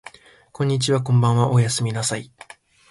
[0.51, 2.31] こんにちはこんばんはおやすみなさい